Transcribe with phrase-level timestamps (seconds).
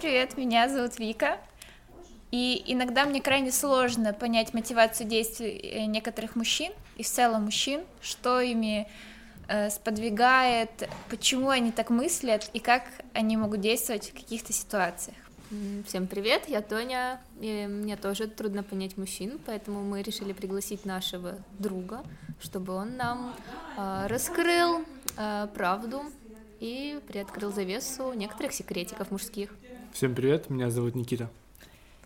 [0.00, 1.38] привет, меня зовут Вика.
[2.30, 7.82] И иногда мне крайне сложно понять мотивацию действий э, некоторых мужчин, и в целом мужчин,
[8.00, 8.88] что ими
[9.48, 15.16] э, сподвигает, почему они так мыслят и как они могут действовать в каких-то ситуациях.
[15.86, 21.34] Всем привет, я Тоня, и мне тоже трудно понять мужчин, поэтому мы решили пригласить нашего
[21.58, 22.02] друга,
[22.40, 23.36] чтобы он нам
[23.76, 24.82] э, раскрыл
[25.18, 26.04] э, правду
[26.58, 29.50] и приоткрыл завесу некоторых секретиков мужских.
[29.92, 31.28] Всем привет, меня зовут Никита.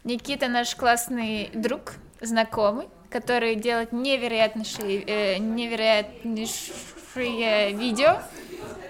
[0.04, 8.22] Никита наш классный друг, знакомый, который делает невероятнейшие, э, невероятнейшие видео.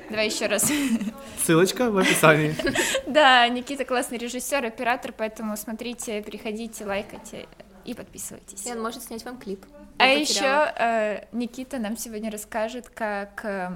[0.08, 0.70] Давай еще раз.
[1.44, 2.54] Ссылочка в описании.
[3.06, 7.46] Да, Никита классный режиссер, оператор, поэтому смотрите, приходите, лайкайте
[7.84, 8.64] и подписывайтесь.
[8.66, 9.64] И он может снять вам клип.
[9.98, 13.72] А еще э, Никита нам сегодня расскажет, как э,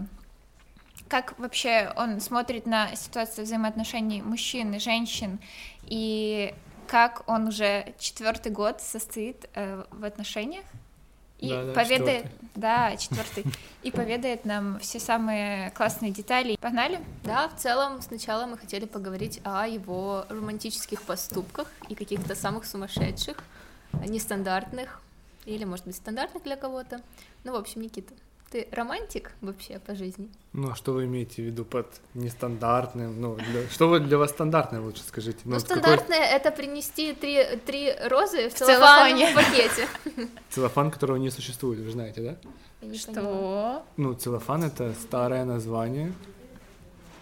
[1.08, 5.38] как вообще он смотрит на ситуацию взаимоотношений мужчин и женщин,
[5.84, 6.54] и
[6.86, 10.64] как он уже четвертый год состоит э, в отношениях.
[11.38, 12.50] И Да, да, поведает, четвёртый.
[12.56, 13.44] да, четвертый,
[13.84, 16.56] и поведает нам все самые классные детали.
[16.56, 17.00] Погнали?
[17.22, 23.36] Да, в целом сначала мы хотели поговорить о его романтических поступках и каких-то самых сумасшедших,
[23.92, 25.00] нестандартных,
[25.44, 27.02] или, может быть, стандартных для кого-то.
[27.44, 28.12] Ну, в общем, Никита,
[28.50, 30.28] ты романтик вообще по жизни?
[30.52, 33.20] Ну, а что вы имеете в виду под нестандартным?
[33.20, 35.38] Ну, для- что вы для вас стандартное, лучше скажите?
[35.44, 39.34] Ну, какой стандартное— это принести три, три розы в, В целлофане.
[39.34, 39.86] пакете.
[40.50, 42.36] целлофан, которого не существует, вы знаете, да?
[42.80, 42.94] Я.
[42.94, 43.84] Что?
[43.96, 46.12] Ну, целлофан— это старое название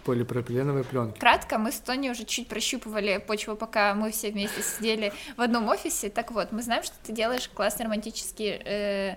[0.05, 1.19] полипропиленовой пленки.
[1.19, 5.67] Кратко, мы с Тони уже чуть прощупывали почву, пока мы все вместе сидели в одном
[5.67, 6.09] офисе.
[6.09, 9.15] Так вот, мы знаем, что ты делаешь классные романтические э,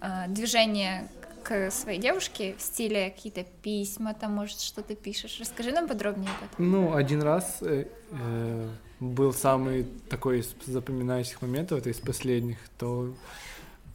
[0.00, 1.10] э, движения
[1.42, 5.38] к своей девушке в стиле какие-то письма, там, может, что-то пишешь.
[5.40, 6.70] Расскажи нам подробнее об этом.
[6.70, 8.68] Ну, один раз э, э,
[9.00, 13.12] был самый такой из запоминающих моментов, это из последних, то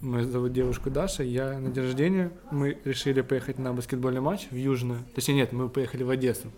[0.02, 4.56] мы зовут девушку Даша, я на день рождения, мы решили поехать на баскетбольный матч в
[4.56, 6.52] Южную, точнее нет, мы поехали в Одессу,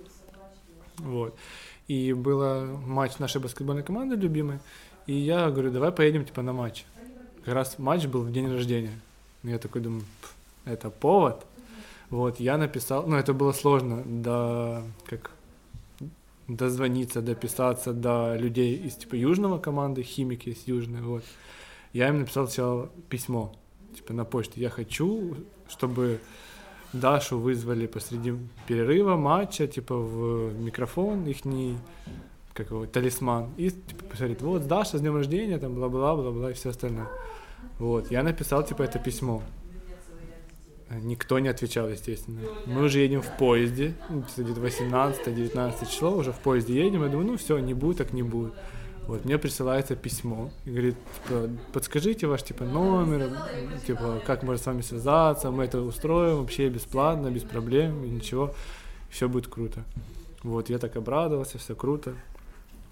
[0.98, 1.38] вот,
[1.88, 4.60] и был матч нашей баскетбольной команды любимой,
[5.06, 6.86] и я говорю, давай поедем типа на матч,
[7.46, 8.94] как раз матч был в день рождения,
[9.44, 10.36] я такой думаю, «Пф,
[10.66, 11.46] это повод,
[12.10, 15.32] вот, я написал, ну, это было сложно, да, как
[16.48, 21.24] дозвониться, дописаться до людей из типа южного команды, химики из южной, вот.
[21.94, 23.54] Я им написал сначала письмо,
[23.96, 24.62] типа на почте.
[24.62, 25.36] Я хочу,
[25.68, 26.20] чтобы
[26.94, 28.34] Дашу вызвали посреди
[28.68, 31.38] перерыва матча, типа в микрофон их
[32.54, 33.50] как его, талисман.
[33.58, 37.08] И типа посмотреть, вот Даша с днем рождения, там бла-бла, бла-бла и все остальное.
[37.78, 39.42] Вот, я написал типа это письмо.
[40.92, 42.40] Никто не отвечал, естественно.
[42.66, 47.28] Мы уже едем в поезде, ну, где-то 18-19 число, уже в поезде едем, я думаю,
[47.28, 48.54] ну все, не будет, так не будет.
[49.06, 50.96] Вот, мне присылается письмо и говорит,
[51.26, 53.32] типа, подскажите ваш, типа, номер,
[53.86, 58.54] типа, как можно с вами связаться, мы это устроим вообще бесплатно, без проблем, и ничего,
[59.10, 59.84] все будет круто.
[60.44, 62.14] Вот, я так обрадовался, все круто.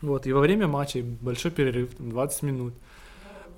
[0.01, 2.73] Вот, и во время матча большой перерыв, там, 20 минут,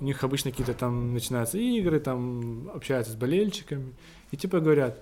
[0.00, 3.94] у них обычно какие-то там начинаются игры, там общаются с болельщиками,
[4.30, 5.00] и типа говорят,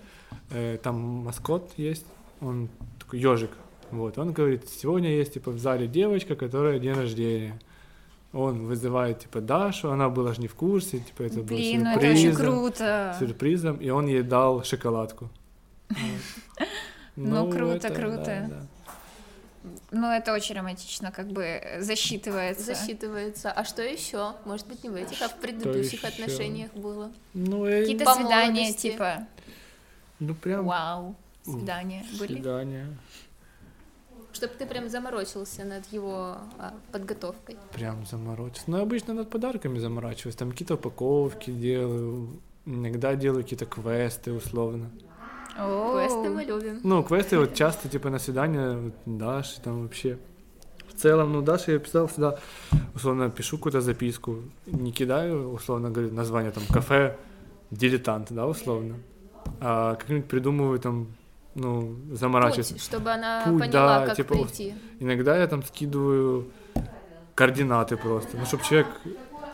[0.51, 2.07] э, там маскот есть,
[2.41, 3.51] он такой ежик,
[3.91, 7.59] вот, он говорит, сегодня есть, типа, в зале девочка, которая день рождения.
[8.35, 11.97] Он вызывает, типа, Дашу, она была же не в курсе, типа, это Блин, было ну
[11.97, 13.17] это очень сюрпризом, круто.
[13.19, 15.31] сюрпризом, и он ей дал шоколадку.
[17.17, 17.31] Вот.
[17.31, 18.25] Ну, круто, это, круто.
[18.25, 18.67] да, да.
[19.91, 22.65] Ну, это очень романтично, как бы э, засчитывается.
[22.65, 23.51] Засчитывается.
[23.51, 24.35] А что еще?
[24.45, 26.09] Может быть, не в этих, а в предыдущих ещё?
[26.09, 27.11] отношениях было.
[27.35, 28.91] Ну, э, Какие-то По свидания, молодости.
[28.91, 29.27] типа,
[30.21, 31.15] ну, прям вау,
[31.45, 32.35] свидания были.
[32.35, 32.87] свидание.
[34.33, 37.57] Чтобы ты прям заморочился над его а, подготовкой.
[37.73, 38.65] Прям заморочился.
[38.71, 40.37] Ну, обычно над подарками заморачиваюсь.
[40.37, 42.41] Там какие-то упаковки делаю.
[42.67, 44.91] Иногда делаю какие-то квесты, условно.
[45.59, 46.81] Квесты мы любим.
[46.85, 50.19] Ну, квесты вот часто, типа, на свидание вот, Даши там вообще.
[50.89, 52.39] В целом, ну, Даша я писал всегда,
[52.95, 57.17] условно, пишу какую-то записку, не кидаю, условно говорю, название там кафе
[57.71, 58.97] дилетант, да, условно.
[59.61, 61.09] А как-нибудь придумываю там,
[61.55, 62.73] ну, заморачиваюсь.
[62.73, 64.75] Путь, чтобы она Путь, поняла, да, как типа, прийти.
[65.01, 66.47] Иногда я там скидываю
[67.35, 68.89] координаты просто, ну, чтобы человек,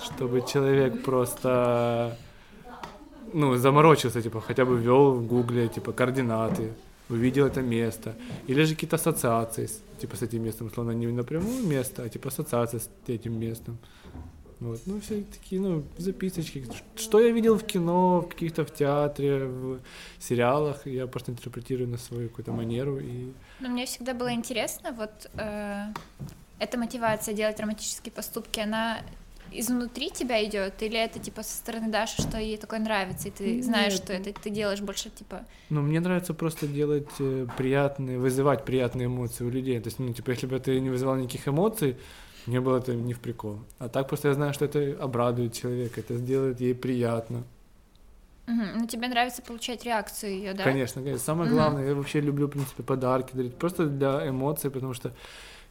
[0.03, 2.17] чтобы человек просто,
[3.35, 6.73] ну, заморочился, типа, хотя бы ввел в гугле, типа, координаты,
[7.09, 8.15] увидел это место,
[8.47, 12.29] или же какие-то ассоциации, с, типа, с этим местом, условно, не напрямую место, а, типа,
[12.29, 13.77] ассоциация с этим местом.
[14.61, 16.65] Вот, ну, все такие, ну, записочки.
[16.97, 19.81] Что я видел в кино, в каких-то в театре, в
[20.21, 25.31] сериалах, я просто интерпретирую на свою какую-то манеру и Ну, мне всегда было интересно, вот
[25.35, 25.93] э,
[26.61, 29.01] эта мотивация делать романтические поступки, она
[29.61, 33.63] изнутри тебя идет, или это типа со стороны Даши, что ей такое нравится, и ты
[33.63, 34.03] знаешь, Нет.
[34.03, 35.45] что это ты делаешь больше типа.
[35.71, 39.81] Ну, мне нравится просто делать э, приятные, вызывать приятные эмоции у людей.
[39.81, 41.97] То есть, ну, типа, если бы это не вызывало никаких эмоций,
[42.47, 43.61] мне было это не в прикол.
[43.79, 47.45] А так просто я знаю, что это обрадует человека, это сделает ей приятно.
[48.47, 48.67] Мгм.
[48.81, 50.65] Ну тебе нравится получать реакцию ее, да?
[50.65, 51.25] Конечно, конечно.
[51.25, 51.57] Самое Мгм.
[51.57, 53.57] главное, я вообще люблю, в принципе, подарки дарить.
[53.57, 55.13] Просто для эмоций, потому что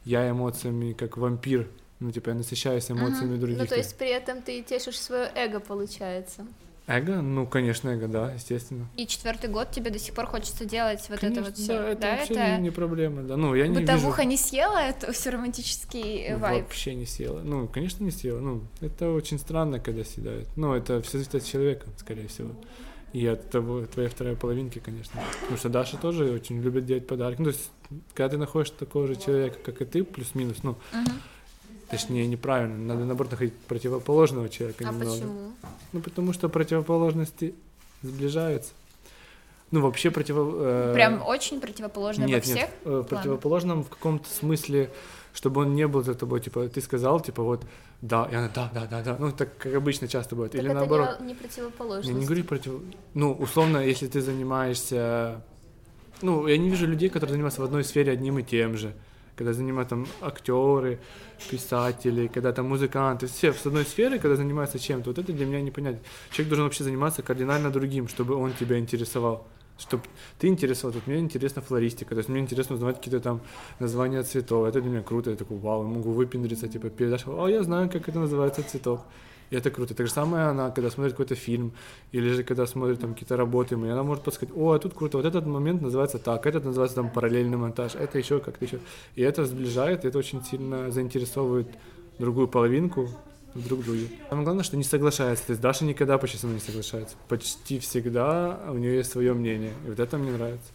[0.05, 1.69] я эмоциями как вампир.
[2.03, 3.57] Ну, типа, я насыщаюсь эмоциями других.
[3.57, 6.45] Ну, то есть при этом ты тешишь свое эго, получается.
[6.85, 7.21] Эго?
[7.21, 8.89] Ну, конечно, эго, да, естественно.
[8.97, 11.67] И четвертый год тебе до сих пор хочется делать вот Конечно, это вот все.
[11.77, 13.37] да, это вообще Не, не проблема, да.
[13.37, 14.31] Ну, я не Бытовуха вижу...
[14.31, 16.63] не съела это все романтический э, вайб.
[16.63, 17.39] Вообще не съела.
[17.39, 18.41] Ну, конечно, не съела.
[18.41, 20.49] Ну, это очень странно, когда съедают.
[20.57, 22.49] Ну, это все зависит от человека, скорее всего.
[23.13, 25.21] И от того, твоей второй половинки, конечно.
[25.39, 27.39] Потому что Даша тоже очень любит делать подарки.
[27.39, 27.71] Ну, то есть,
[28.13, 31.13] когда ты находишь такого же человека, как и ты, плюс-минус, ну, Мгм.
[31.97, 32.77] Точнее, неправильно.
[32.77, 35.11] Надо, наоборот, находить противоположного человека А немного.
[35.11, 35.51] почему?
[35.93, 37.55] Ну, потому что противоположности
[38.01, 38.73] сближаются.
[39.71, 40.91] Ну, вообще противо...
[40.91, 42.55] э, Прям очень противоположно во нет, всех.
[42.57, 44.91] нет, э, в противоположном в каком-то смысле,
[45.33, 47.65] чтобы он не был за тобой, типа, ты сказал, типа, вот,
[48.01, 50.69] да, и она, да, да, да, да, ну, так, как обычно часто бывает, Так или
[50.69, 51.19] это наоборот.
[51.21, 52.09] не, не противоположность.
[52.09, 52.73] Я не говорю против...
[53.15, 55.41] Ну, условно, если ты занимаешься...
[56.21, 58.93] Ну, я не вижу людей, которые занимаются в одной сфере одним и тем же.
[59.35, 60.99] Когда занимаются там актеры,
[61.49, 65.61] писатели, когда там музыканты, все с одной сферы, когда занимаются чем-то, вот это для меня
[65.61, 65.99] непонятно.
[66.31, 69.47] Человек должен вообще заниматься кардинально другим, чтобы он тебя интересовал.
[69.79, 70.03] Чтобы
[70.37, 73.41] ты интересовал, вот мне интересна флористика, то есть мне интересно узнавать какие-то там
[73.79, 77.47] названия цветов, это для меня круто, я такой, вау, я могу выпендриться, типа, передашь, о,
[77.47, 79.01] я знаю, как это называется цветок.
[79.49, 79.93] И это круто.
[79.93, 81.73] Так же самое она, когда смотрит какой-то фильм,
[82.11, 85.17] или же когда смотрит там какие-то работы, и она может подсказать, о, а тут круто,
[85.17, 88.79] вот этот момент называется так, этот называется там параллельный монтаж, это еще как-то еще.
[89.15, 91.67] И это сближает, и это очень сильно заинтересовывает
[92.19, 93.09] другую половинку
[93.55, 94.07] друг друге.
[94.29, 95.47] Самое главное, что не соглашается.
[95.47, 97.15] То есть Даша никогда почти со не соглашается.
[97.27, 99.73] Почти всегда у нее есть свое мнение.
[99.85, 100.71] И вот это мне нравится.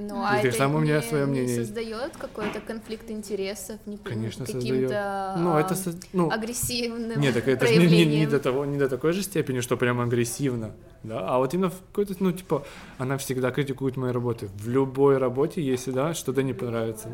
[0.00, 4.46] Ну, И а это само у меня не мнение создает какой-то конфликт интересов, не Конечно,
[4.46, 5.74] каким-то Ну, это...
[5.74, 9.12] а, со- Ну, агрессивным Нет, так это не, не- не до того, не до такой
[9.12, 12.64] же степени, что прям агрессивно, да, а вот именно в какой-то, ну, типа,
[12.98, 14.48] она всегда критикует мои работы.
[14.54, 17.08] В любой работе ей всегда что-то не понравится.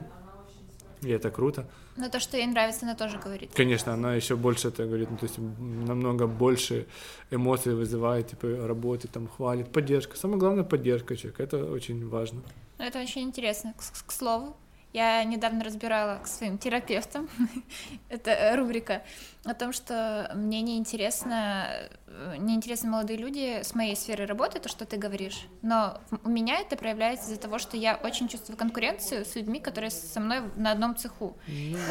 [1.02, 1.66] И это круто.
[1.96, 3.50] Но то, что ей нравится, она тоже говорит.
[3.54, 6.86] Конечно, она еще больше это говорит, ну, то есть намного больше
[7.30, 10.16] эмоций вызывает, типа, работы, там, хвалит, поддержка.
[10.16, 12.42] Самое главное, поддержка человека, это очень важно.
[12.78, 13.74] Это очень интересно.
[13.74, 14.56] К, к слову,
[14.96, 17.28] я недавно разбирала к своим терапевтам,
[18.08, 19.02] это э, рубрика,
[19.44, 21.66] о том, что мне неинтересно,
[22.06, 26.60] э, неинтересны молодые люди с моей сферы работы, то, что ты говоришь, но у меня
[26.60, 30.72] это проявляется из-за того, что я очень чувствую конкуренцию с людьми, которые со мной на
[30.72, 31.36] одном цеху.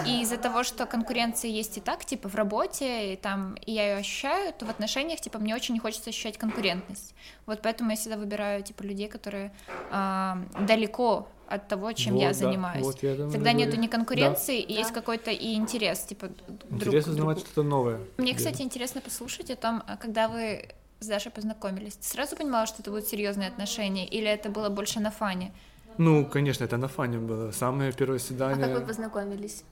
[0.08, 3.92] И из-за того, что конкуренция есть и так, типа в работе, и там, и я
[3.92, 7.14] ее ощущаю, то в отношениях, типа, мне очень не хочется ощущать конкурентность.
[7.46, 9.54] Вот поэтому я всегда выбираю, типа, людей, которые
[9.92, 12.86] а, далеко от того, чем Вот, я да, занимаюсь.
[12.86, 14.80] вот я и Тогда нету ни конкуренции, и Да.
[14.80, 16.30] есть какой-то и интерес, типа,
[16.70, 18.00] друг к узнавать что-то новое.
[18.18, 18.38] Мне, Да.
[18.38, 20.70] кстати, интересно послушать о том, а когда вы
[21.00, 21.96] с Дашей познакомились.
[21.96, 25.52] Ты сразу понимала, что это будут серьезные отношения, или это было больше на фане?
[25.98, 27.52] Ну, конечно, это на фане было.
[27.52, 28.66] Самое первое А свидание.
[28.68, 29.64] как вы познакомились?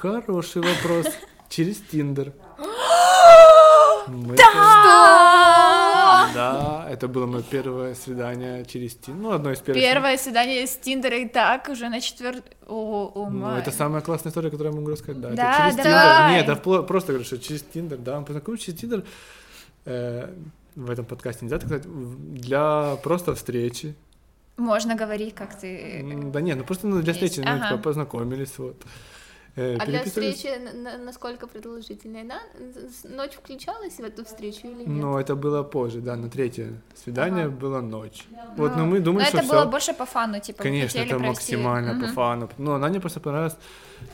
[0.00, 1.06] Хороший вопрос.
[1.48, 2.32] Через Тиндер.
[4.08, 4.36] Мы
[6.32, 9.22] Да, это было мое первое свидание через Тиндер.
[9.22, 9.82] Ну, одно из первых.
[9.82, 12.00] Первое свидание с Тиндера и так уже на
[12.66, 15.20] о, Ну, это самая классная история, которую я могу рассказать.
[15.20, 15.84] Да, Да, это через.
[15.84, 16.30] Тиндер.
[16.30, 19.04] Нет, да, просто говорю, что через Тиндер, да, мы познакомились через Тиндер.
[19.84, 20.32] э,
[20.76, 23.94] в этом подкасте нельзя так сказать, для просто встречи.
[24.56, 26.02] Можно говорить, как ты...
[26.32, 28.76] Да нет, ну просто ну, для встречи, ну, типа, познакомились, вот.
[29.56, 32.24] Э, А для встречи на- на- насколько продолжительная?
[32.24, 32.40] Да?
[33.04, 34.86] Ночь включалась в эту встречу или нет?
[34.88, 37.54] Но это было позже, да, на третье свидание Ага.
[37.56, 38.24] была ночь.
[38.56, 41.26] Вот, но мы думали, Но что это было больше по фану, типа, Конечно, это провести-
[41.28, 42.14] максимально по Мгм.
[42.14, 42.50] фану.
[42.58, 43.56] Но она мне просто понравилась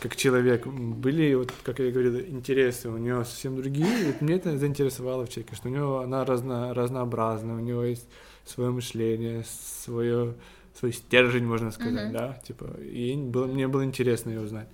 [0.01, 0.67] как человек.
[0.67, 4.07] Были, вот, как я говорил, интересы у нее совсем другие.
[4.07, 8.07] Вот мне это заинтересовало в человеке, что у нее она разно, разнообразна, у нее есть
[8.45, 9.45] свое мышление,
[9.85, 10.35] свое,
[10.79, 12.13] свой стержень, можно сказать, Мгм.
[12.13, 14.69] да, типа, и было, мне было интересно ее узнать.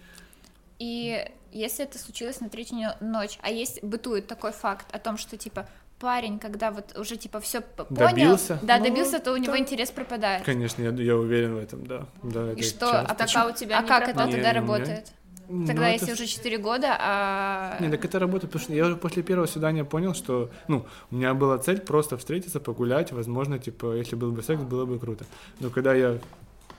[0.78, 5.36] И если это случилось на третью ночь, а есть бытует такой факт о том, что
[5.36, 5.66] типа
[5.98, 8.58] парень, когда вот уже типа все понял, Добился?
[8.62, 9.58] да, Ну, добился, то у него да.
[9.58, 10.44] интерес пропадает.
[10.44, 12.06] Конечно, я, я уверен в этом, да.
[12.22, 13.00] да И это что, часто.
[13.00, 14.32] а, почему- а у тебя а не как это пропало?
[14.32, 15.12] тогда Не, работает?
[15.48, 17.76] Ну, Тогда, это если уже 4 года, а...
[17.80, 21.14] Не, так это работает, потому что я уже после первого свидания понял, что, ну, у
[21.14, 25.24] меня была цель просто встретиться, погулять, возможно, типа, если был бы секс, было бы круто.
[25.60, 26.18] Но когда я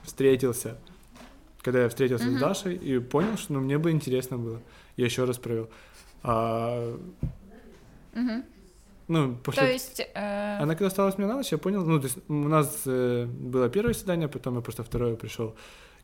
[0.04, 0.76] встретился,
[1.68, 2.36] когда я встретился Мгм.
[2.38, 4.58] с Дашей и понял, что ну, мне бы интересно было.
[4.96, 5.68] Я еще раз провел.
[6.22, 6.96] А,
[8.14, 8.42] Мгм.
[9.08, 9.62] ну, после...
[9.62, 10.00] То есть...
[10.14, 13.26] э, Она когда осталась мне на ночь, я понял, ну, то есть у нас э,
[13.26, 15.54] было первое свидание, потом я просто второе пришел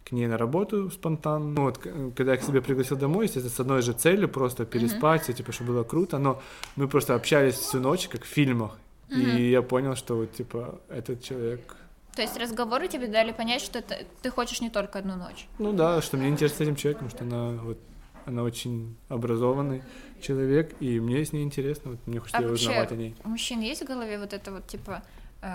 [0.05, 1.47] к ней на работу спонтанно.
[1.47, 1.79] Ну, вот,
[2.17, 5.53] когда я к себе пригласил домой, естественно, с одной же целью, просто переспать, всё, типа,
[5.53, 6.43] чтобы было круто, но
[6.77, 8.77] мы просто общались всю ночь, как в фильмах,
[9.09, 9.21] Мгм.
[9.21, 11.77] и я понял, что, вот, типа, этот человек...
[12.15, 15.49] То есть разговоры тебе дали понять, что это, ты хочешь не только одну ночь.
[15.59, 17.79] Ну да, что мне интересно с этим человеком, что она вот
[18.27, 19.83] она очень образованный
[20.21, 23.15] человек, и мне с ней интересно, вот мне хочется А узнавать о ней.
[23.25, 25.03] У мужчин есть в голове вот это вот типа
[25.43, 25.47] э,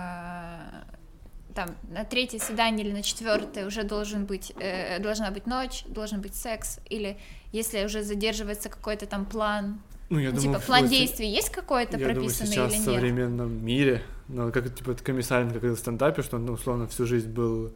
[1.54, 6.20] там на третье свидание или на четвертое уже должен быть э, должна быть ночь, должен
[6.20, 7.18] быть секс или
[7.52, 11.96] если уже задерживается какой-то там план, Ну, я ну, думаю, типа план действий есть какой-то
[11.96, 12.94] Я думаю, прописанный сейчас или в нет?
[12.94, 17.06] современном мире, ну, как типа это Комиссаренко как в стендапе, что он, ну, условно, всю
[17.06, 17.72] жизнь был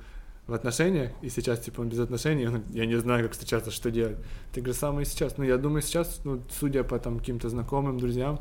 [0.47, 3.91] в отношениях, и сейчас, типа, он без отношений, он, я не знаю, как встречаться, что
[3.91, 4.19] делать.
[4.53, 5.39] Так же самое сейчас.
[5.39, 8.41] Ну, я думаю, сейчас, ну, судя по там каким-то знакомым, друзьям,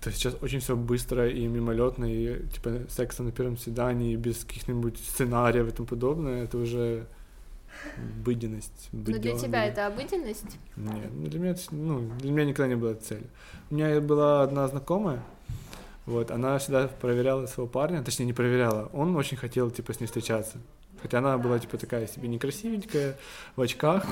[0.00, 4.98] то сейчас очень все быстро и мимолетно, и, типа, секса на первом свидании, без каких-нибудь
[4.98, 7.06] сценариев и тому подобное, это уже
[7.96, 8.88] обыденность.
[8.92, 10.58] Но для тебя это обыденность?
[10.76, 13.28] Нет, ну, для меня, ну, для меня никогда не было целью.
[13.70, 15.22] У меня была одна знакомая,
[16.06, 20.06] вот, она всегда проверяла своего парня, точнее, не проверяла, он очень хотел, типа, с ней
[20.06, 20.58] встречаться.
[21.02, 23.16] Хотя она была, типа, такая себе некрасивенькая,
[23.54, 24.04] в очках.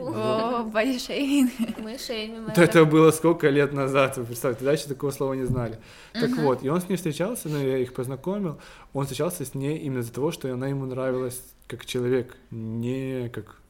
[0.00, 1.50] О, большой.
[1.78, 5.44] Мы шеймим Вот это было сколько лет назад, вы представьте, тогда еще такого слова не
[5.44, 5.78] знали.
[6.12, 8.58] Так вот, и он с ней встречался, ну, я их познакомил,
[8.92, 13.60] он встречался с ней именно из-за того, что она ему нравилась как человек, не как,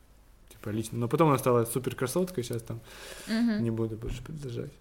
[0.51, 0.99] типа, лично.
[0.99, 2.81] Но потом она стала супер красоткой, сейчас там
[3.29, 4.73] не буду больше продолжать.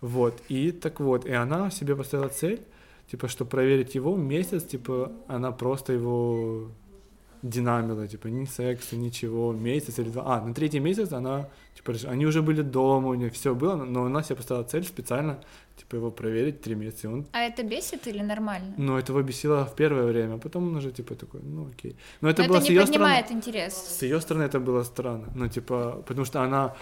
[0.00, 2.60] Вот, и так вот, и она себе поставила цель,
[3.10, 6.70] типа, что проверить его месяц, типа, она просто его
[7.50, 10.22] динамила, типа, ни секса, ничего, месяц или два.
[10.26, 14.04] А, на третий месяц она, типа, они уже были дома, у нее все было, но
[14.04, 15.38] она себе поставила цель специально,
[15.76, 17.08] типа, его проверить три месяца.
[17.08, 18.74] И он, А это бесит или нормально?
[18.78, 21.96] ну, это его бесило в первое время, а потом он уже, типа, такой, ну, окей.
[22.20, 23.04] Но это Но было это с не ее стороны.
[23.04, 23.74] поднимает интерес.
[23.74, 25.28] С ее стороны это было странно.
[25.34, 26.74] Ну, типа, потому что она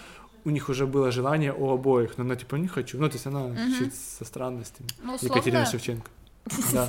[0.46, 2.98] у них уже было желание у обоих, но она типа не хочу.
[2.98, 4.88] Ну, то есть она чуть со странностями.
[5.02, 6.10] Ну, Екатерина условно, Шевченко.
[6.72, 6.88] Да.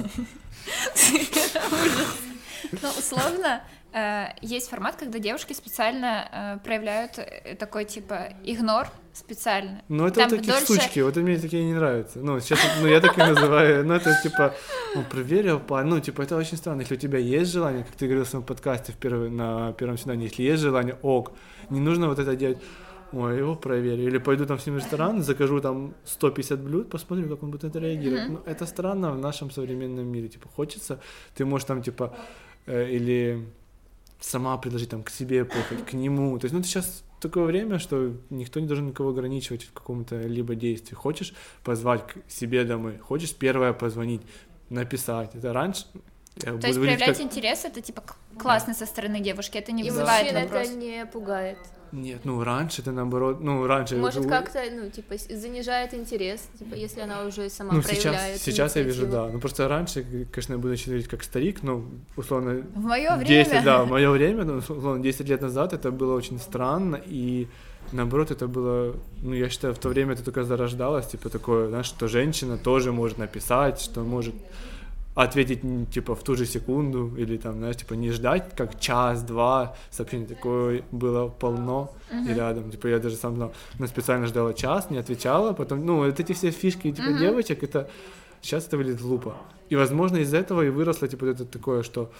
[2.72, 3.62] Ну, условно,
[3.94, 9.82] э, есть формат, когда девушки специально э, проявляют э, такой, типа, игнор специально.
[9.88, 12.20] Ну, это Там вот такие дольше- штучки, вот мне такие не нравятся.
[12.20, 13.86] Ну, сейчас, ну, я так и называю.
[13.86, 14.54] Ну, это типа,
[14.96, 16.82] ну, проверил, ну, типа, это очень странно.
[16.82, 19.98] Если у тебя есть желание, как ты говорил в своем подкасте в первый, на первом
[19.98, 21.32] свидании, если есть желание, ок,
[21.70, 22.58] не нужно вот это делать.
[23.14, 24.04] Ой, его проверю.
[24.04, 27.64] Или пойду там с ним в ресторан, закажу там 150 блюд, посмотрю, как он будет
[27.64, 28.26] это реагировать.
[28.26, 28.34] Мгм.
[28.34, 30.28] Ну, это странно в нашем современном мире.
[30.28, 31.00] Типа, хочется,
[31.34, 32.14] ты можешь там, типа,
[32.68, 33.46] или
[34.20, 36.38] сама предложить там к себе поехать, к нему.
[36.40, 40.22] То есть, ну, это сейчас такое время, что никто не должен никого ограничивать в каком-то
[40.22, 40.96] либо действии.
[40.96, 44.22] Хочешь позвать к себе домой, хочешь первое позвонить,
[44.70, 45.36] написать.
[45.36, 45.86] Это раньше...
[46.44, 48.04] Я То есть проявлять как- интерес это типа
[48.38, 50.68] классно со стороны девушки, это не И вызывает вопрос.
[50.68, 51.58] это не пугает.
[51.92, 53.96] Нет, ну раньше это наоборот, ну раньше...
[53.96, 58.42] Может, у- как-то, ну, типа, занижает интерес, типа, если она уже сама Ну, проявляет сейчас,
[58.42, 59.30] сейчас я вижу, да.
[59.30, 61.86] Ну, просто раньше, конечно, я буду говорить как старик, но,
[62.18, 63.64] условно, В мое 10, время.
[63.66, 67.48] да, в мое время, ну, условно, 10 лет назад это было очень странно, и
[67.94, 71.86] наоборот, это было, ну, я считаю, в то время это только зарождалось, типа, такое, знаешь,
[71.86, 74.36] что женщина тоже может написать, что может
[75.16, 80.26] ответить, типа, в ту же секунду, или там, знаешь, типа, не ждать, как час-два, сообщений
[80.28, 81.90] такое было полно,
[82.28, 85.98] и рядом, типа, я даже сам знал, она специально ждала час, не отвечала, потом, ну,
[85.98, 87.20] вот эти все фишки, типа, Мгм.
[87.20, 87.90] девочек, это,
[88.42, 89.36] сейчас это выглядит глупо,
[89.70, 92.12] и, возможно, из-за этого и выросло, типа, это такое, что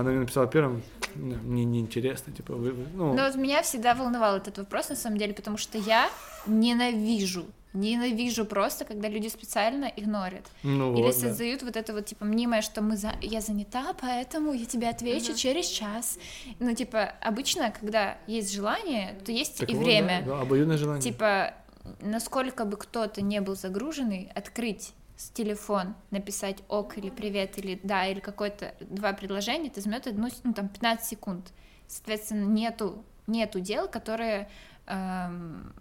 [0.00, 0.82] она мне написала первым,
[1.14, 5.16] «Ну, мне неинтересно, типа, вы, ну, Но вот меня всегда волновал этот вопрос, на самом
[5.18, 6.10] деле, потому что я
[6.46, 10.44] ненавижу, ненавижу просто, когда люди специально игнорят.
[10.62, 11.28] ну Или вот, да.
[11.28, 13.12] создают вот это вот, типа, мнимое, что мы за...
[13.22, 15.36] я занята, поэтому я тебе отвечу Мгм.
[15.36, 16.18] через час.
[16.58, 20.22] Ну, типа, обычно, когда есть желание, то есть Так и вот, время.
[20.26, 21.02] Да, да, обоюдное желание.
[21.02, 21.54] Типа,
[22.00, 28.06] насколько бы кто-то не был загруженный, открыть с телефон, написать ок или привет, или да,
[28.06, 31.52] или какое-то два предложения, это займет одну, ну, там, 15 секунд.
[31.88, 34.48] Соответственно, нету, нету дел, которые
[34.86, 35.72] эм,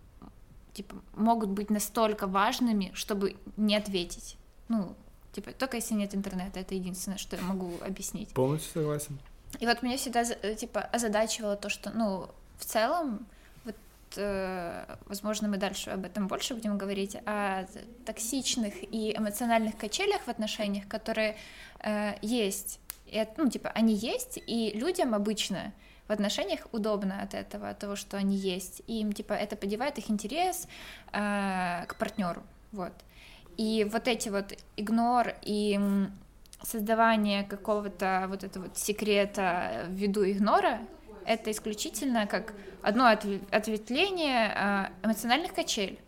[0.74, 4.38] типа, могут быть настолько важными, чтобы не ответить.
[4.68, 4.96] Ну,
[5.32, 8.30] типа, только если нет интернета, это единственное, что я могу объяснить.
[8.30, 9.20] Полностью согласен.
[9.60, 13.25] И вот меня всегда э, типа озадачивало то, что, ну, в целом,
[15.05, 17.65] возможно, мы дальше об этом больше будем говорить, о
[18.05, 21.36] токсичных и эмоциональных качелях в отношениях, которые
[21.79, 22.79] э, есть.
[23.05, 25.74] И, ну, типа, они есть, и людям обычно
[26.07, 30.10] в отношениях удобно от этого, от того, что они есть, им, типа, это подевает их
[30.10, 30.67] интерес
[31.12, 32.93] э, к партнеру, вот.
[33.57, 35.79] И вот эти вот игнор и
[36.62, 40.79] создавание какого-то вот этого вот секрета ввиду игнора,
[41.25, 46.00] это исключительно как одно ответвление э, эмоциональных качель.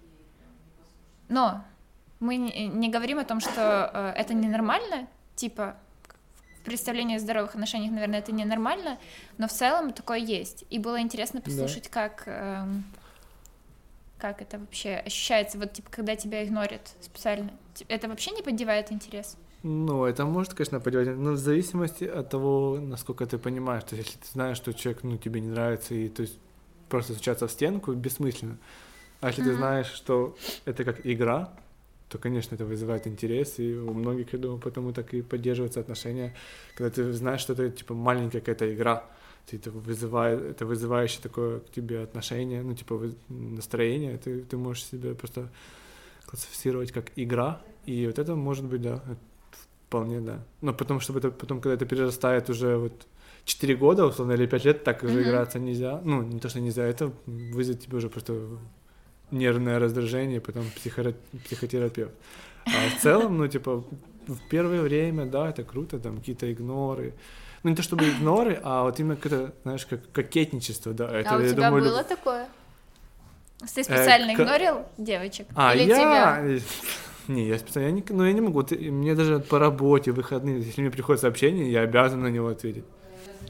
[1.29, 1.63] Но
[2.19, 5.75] мы не говорим о том, что э, это ненормально, типа
[6.61, 8.97] в представлении о здоровых отношениях, наверное, это ненормально,
[9.37, 10.65] но в целом такое есть.
[10.69, 11.89] И было интересно послушать, да.
[11.89, 12.83] как эм,
[14.17, 17.51] как это вообще ощущается, вот типа когда тебя игнорят специально.
[17.87, 19.37] Это вообще не поддевает интерес?
[19.63, 23.83] Ну, это может, конечно, поддевать, но в зависимости от того, насколько ты понимаешь.
[23.83, 26.37] То есть, если ты знаешь, что человек, ну, тебе не нравится, и то есть
[26.89, 28.57] просто стучаться в стенку бессмысленно.
[29.19, 29.47] А если mm-hmm.
[29.47, 31.53] ты знаешь, что это как игра,
[32.09, 36.35] то, конечно, это вызывает интерес, и у многих, я думаю, потому так и поддерживаются отношения,
[36.75, 39.03] когда ты знаешь, что это, типа, маленькая какая-то игра,
[39.47, 44.85] ты это вызывает, это вызывающее такое к тебе отношение, ну, типа, настроение, ты, ты можешь
[44.85, 45.49] себя просто
[46.25, 49.01] классифицировать как игра, и вот это может быть, да,
[49.87, 50.39] вполне, да.
[50.61, 53.07] Но потом, чтобы это, потом, когда это перерастает уже вот
[53.45, 55.29] 4 года, условно, или 5 лет, так уже mm-hmm.
[55.29, 56.01] играться нельзя.
[56.03, 58.33] Ну, не то, что нельзя, это вызовет тебе уже просто
[59.31, 61.15] нервное раздражение, потом психо-
[61.45, 62.11] психотерапевт.
[62.65, 63.83] А в целом, ну, типа,
[64.27, 67.13] в первое время, да, это круто, там какие-то игноры.
[67.63, 71.09] Ну, не то чтобы игноры, а вот именно какое-то, знаешь, как кокетничество, да.
[71.09, 72.07] Это, а у тебя думаю, было люб...
[72.07, 72.47] такое?
[73.59, 74.85] Ты специально э, игнорил к...
[74.97, 75.47] девочек?
[75.55, 75.95] А, Или я...
[75.95, 76.59] Тебя?
[77.27, 80.59] Не, я специально, я не, ну, я не могу, ты, мне даже по работе, выходные,
[80.59, 82.85] если мне приходит сообщение, я обязан на него ответить.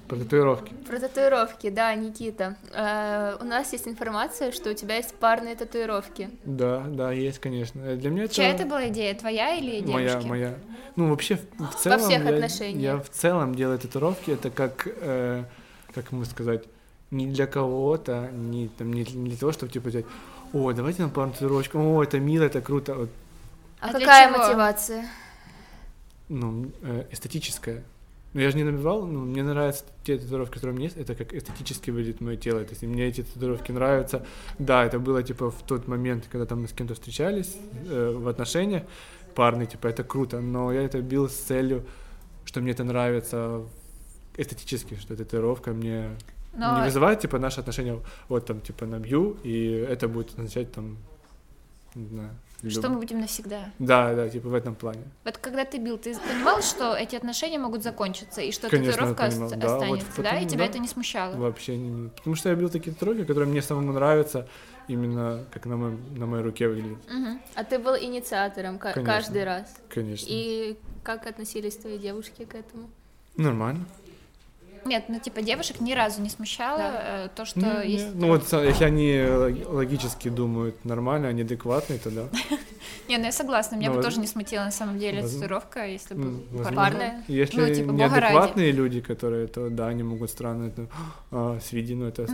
[0.08, 0.74] Про татуировки.
[0.88, 2.56] Про татуировки, да, Никита.
[2.74, 6.30] Э, у нас есть информация, что у тебя есть парные татуировки.
[6.46, 7.96] Да, да, есть, конечно.
[7.98, 8.34] Для меня это...
[8.34, 9.94] Чья это была идея, твоя или девушки?
[9.94, 10.54] Моя, моя.
[10.96, 12.00] Ну, вообще, в целом...
[12.00, 12.82] Во всех я, отношениях.
[12.82, 15.44] Я в целом делаю татуировки, это как, э,
[15.94, 16.64] как ему сказать,
[17.12, 20.06] не для кого-то, не, там, не, не для того, чтобы, типа, взять,
[20.54, 22.96] о, давайте нам пару татуировочку, о, это мило, это круто.
[22.96, 23.10] Вот.
[23.80, 25.06] А, а какая мотивация?
[26.30, 27.84] Ну, э, эстетическая.
[28.34, 31.16] Ну, я же не набивал, ну, мне нравятся те татуировки, которые у меня есть, это
[31.16, 32.64] как эстетически выглядит мое тело.
[32.64, 34.26] То есть, мне эти татуировки нравятся.
[34.60, 38.28] Да, это было, типа, в тот момент, когда там мы с кем-то встречались э, в
[38.28, 38.84] отношениях
[39.36, 41.86] парные, типа, это круто, но я это бил с целью,
[42.44, 43.62] что мне это нравится
[44.36, 46.10] эстетически, что татуировка мне
[46.54, 46.78] но...
[46.80, 50.98] не вызывает, типа, наши отношения, вот там, типа, набью, и это будет означать, там,
[51.96, 52.32] не знаю,
[52.68, 53.70] что мы будем навсегда.
[53.80, 55.02] Да, да, типа в этом плане.
[55.24, 59.28] Вот когда ты бил, ты понимал, что эти отношения могут закончиться, и что Конечно, татуировка
[59.28, 60.40] ост- да, останется, вот потом, да?
[60.40, 61.36] И тебя да, это не смущало?
[61.36, 62.10] Вообще не...
[62.10, 64.48] Потому что я бил такие татуировки, которые мне самому нравятся,
[64.88, 66.98] именно как на, мой, на моей руке выглядит.
[67.06, 67.40] Угу.
[67.56, 69.04] А ты был инициатором Конечно.
[69.04, 69.76] каждый раз?
[69.90, 70.26] Конечно.
[70.30, 72.90] И как относились твои девушки к этому?
[73.36, 73.86] Нормально.
[74.88, 77.02] Нет, ну типа девушек ни разу не смущало да.
[77.04, 78.16] Э, то, что не, есть.
[78.16, 79.24] Ну вот если они
[79.66, 82.24] логически думают нормально, они адекватные, то да.
[83.10, 86.44] Не, ну я согласна, меня бы тоже не смутила на самом деле татуировка, если бы
[86.76, 87.24] парная.
[87.28, 90.88] Если ну, типа, неадекватные люди, которые, то да, они могут странно это
[91.32, 92.26] а, сведи, ну это.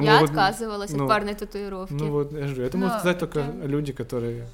[0.00, 1.92] Я отказывалась от парной татуировки.
[1.92, 4.46] Ну вот, я же это могут сказать только люди, которые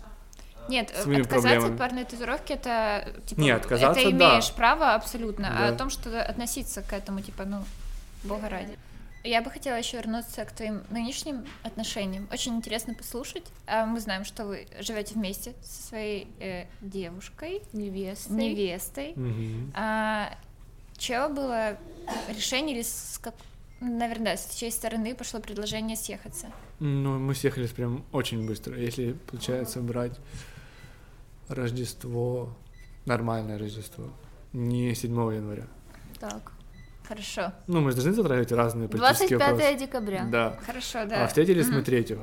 [0.71, 1.73] нет, своими отказаться проблемами.
[1.73, 4.55] от парной татуировки это типа Не, отказаться, это имеешь да.
[4.55, 5.67] право абсолютно, да.
[5.67, 7.63] а о том, что относиться к этому, типа, ну,
[8.25, 8.79] бога ради.
[9.23, 12.27] Я бы хотела еще вернуться к твоим нынешним отношениям.
[12.33, 13.45] Очень интересно послушать.
[13.67, 18.35] А мы знаем, что вы живете вместе со своей э, девушкой, невестой.
[18.35, 19.11] невестой.
[19.11, 19.73] Угу.
[19.75, 20.35] А,
[20.97, 21.77] чего было
[22.35, 23.35] решение или с как,
[23.81, 26.47] наверное, с чьей стороны пошло предложение съехаться?
[26.79, 28.79] Ну, мы съехались прям очень быстро.
[28.79, 30.19] Если получается брать
[31.51, 32.57] Рождество,
[33.07, 34.05] нормальное Рождество,
[34.53, 35.67] не 7 января.
[36.19, 36.53] Так.
[37.07, 37.53] Хорошо.
[37.67, 39.85] Ну, мы же должны затрагивать разные политические 25 вопросы.
[39.85, 40.29] декабря.
[40.31, 40.59] Да.
[40.65, 41.25] Хорошо, да.
[41.25, 41.77] А встретились угу.
[41.77, 42.17] мы 3 3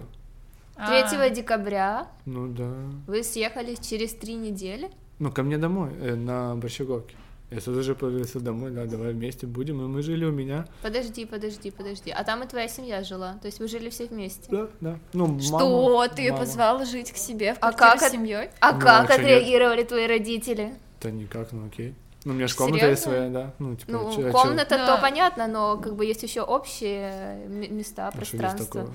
[0.77, 1.29] а.
[1.29, 2.07] декабря.
[2.25, 2.73] Ну да.
[3.05, 4.89] Вы съехались через три недели?
[5.19, 7.15] Ну, ко мне домой, э, на Борщаговке.
[7.49, 10.67] Я сразу же появился домой, да, давай вместе будем, и мы жили у меня.
[10.81, 12.12] Подожди, подожди, подожди.
[12.12, 14.47] А там и твоя семья жила, то есть вы жили все вместе?
[14.49, 14.99] Да, да.
[15.13, 16.43] Ну, Что, мама, ты мама.
[16.43, 18.49] позвал жить к себе в а как с семьей?
[18.60, 19.88] А ну, как а отреагировали нет?
[19.88, 20.73] твои родители?
[21.01, 21.95] Да никак, ну окей.
[22.25, 22.91] Ну, у меня же комната Серьезно?
[22.91, 23.53] есть своя, да.
[23.60, 24.86] Ну, типа, ну чё, комната чё?
[24.86, 24.97] то да.
[24.97, 28.89] понятно, но как бы есть еще общие места, а пространства.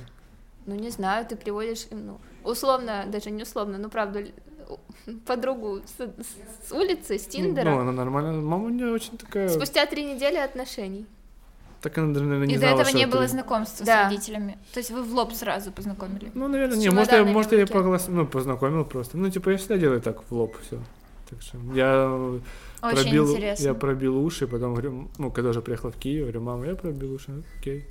[0.66, 4.26] Ну, не знаю, ты приводишь, ну, условно, даже не условно, ну, правда,
[5.26, 7.70] подругу с, с улицы, с Тиндера.
[7.70, 8.40] Ну, она нормально.
[8.40, 9.48] Мама у нее очень такая...
[9.48, 11.06] Спустя три недели отношений.
[11.80, 14.02] Так она, наверное, не И знала, до этого не было знакомства да.
[14.02, 14.56] с родителями.
[14.72, 16.30] То есть вы в лоб сразу познакомили?
[16.32, 18.06] Ну, наверное, не, может, я, может, я поглас...
[18.06, 19.18] ну, познакомил просто.
[19.18, 20.78] Ну, типа, я всегда делаю так в лоб все.
[21.28, 22.08] Так что я
[22.82, 23.64] Очень пробил, интересно.
[23.64, 27.14] я пробил уши, потом говорю, ну, когда уже приехала в Киев, говорю, мама, я пробил
[27.14, 27.84] уши, окей.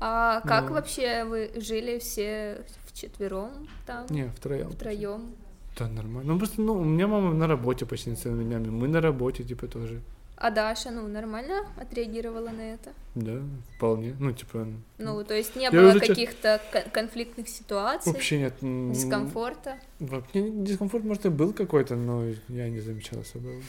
[0.00, 0.74] А как Ну.
[0.74, 4.70] вообще вы жили все вчетвером там, Не, втроем.
[4.70, 5.34] втроем?
[5.78, 6.32] Да, нормально.
[6.32, 9.66] Ну, просто, ну, у меня мама на работе почти целыми днями, мы на работе, типа,
[9.66, 10.00] тоже.
[10.38, 12.92] А Даша, ну, нормально отреагировала на это?
[13.14, 13.40] Да,
[13.76, 14.14] вполне.
[14.18, 14.66] Ну, типа,
[14.98, 18.54] Ну, то есть не Я было каких-то кон- конфликтных ситуаций, вообще нет.
[18.92, 19.76] дискомфорта?
[19.98, 23.48] Вообще дискомфорт, может, и был какой-то, но я не замечал особо.
[23.48, 23.62] Ну,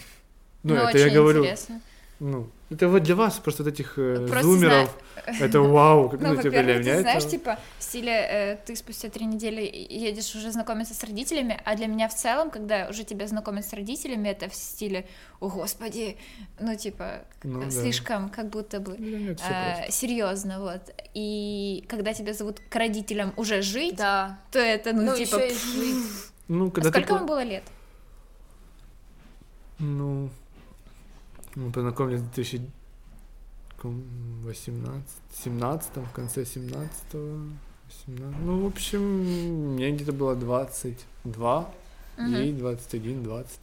[0.64, 1.82] Ну, это очень я говорю, интересно.
[2.20, 6.34] Ну, это вот для вас, просто вот этих э, Просто зумеров, это вау, как, Ну,
[6.34, 7.02] ну, типа, для меня ты это...
[7.02, 11.76] знаешь, типа, в стиле э, ты спустя три недели едешь уже знакомиться с родителями, а
[11.76, 15.06] для меня в целом, когда уже тебя знакомят с родителями, это в стиле,
[15.40, 16.18] о господи,
[16.60, 17.72] ну, типа, Ну, да.
[17.72, 19.86] слишком как будто бы просто.
[19.90, 20.82] серьезно, вот.
[21.14, 24.40] И когда тебя зовут к родителям уже жить, Да.
[24.52, 25.36] то это, ну, Ну, типа...
[25.36, 26.06] еще и жить.
[26.48, 27.14] Ну, а когда сколько ты...
[27.14, 27.64] вам было лет?
[29.80, 30.30] Ну,
[31.58, 35.10] мы познакомились в 2018,
[35.44, 38.42] 17 в конце 17 18.
[38.44, 39.02] Ну, в общем,
[39.76, 41.70] мне где-то было 22,
[42.18, 42.34] Мгм.
[42.36, 43.60] ей 21, 20.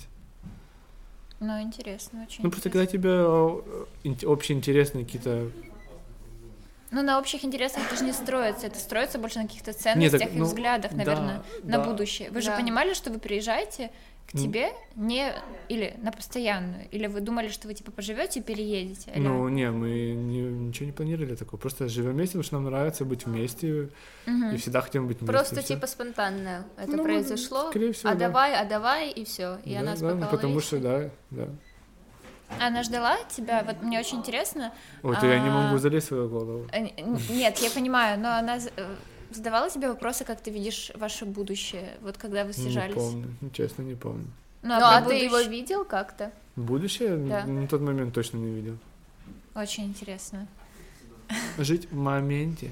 [1.40, 2.70] Ну, интересно, очень Ну, просто интересно.
[2.70, 3.60] когда тебя э,
[4.04, 5.50] ин- общеинтересные какие-то...
[6.90, 10.32] Ну, на общих интересах это же не строится, это строится больше на каких-то ценностях так,
[10.32, 11.84] и ну, взглядах, да, наверное, на да.
[11.84, 12.30] будущее.
[12.30, 12.56] Вы же Да.
[12.56, 13.90] понимали, что вы приезжаете
[14.26, 15.32] к тебе не
[15.68, 19.10] или на постоянную, или вы думали, что вы типа поживете и переедете?
[19.12, 19.22] алло?
[19.22, 21.60] Ну, не, мы не- ничего не планировали такого.
[21.60, 23.90] Просто живем вместе, потому что нам нравится быть вместе,
[24.26, 24.54] Мгм.
[24.54, 25.32] и всегда хотим быть вместе.
[25.32, 27.70] Просто типа спонтанно это Ну, произошло.
[27.70, 28.26] скорее всего, а да.
[28.28, 29.58] давай, а давай, и все.
[29.64, 31.48] И Да, она да, ну, потому что, да, да.
[32.60, 34.72] Она ждала тебя, вот мне очень интересно.
[35.02, 36.66] Вот я не А, могу залезть в свою голову.
[36.72, 36.82] э,
[37.30, 38.94] Нет, я понимаю, но она э,
[39.34, 42.94] задавала тебе вопросы, как ты видишь ваше будущее, вот когда вы Не съезжались.
[42.94, 44.26] помню, ну, честно, не помню.
[44.62, 46.32] Ну, Ну, про а ты его видел как-то?
[46.56, 47.44] Будущее Да.
[47.44, 48.78] на тот момент точно не видел.
[49.54, 50.46] Очень интересно.
[51.58, 52.70] Жить в моменте.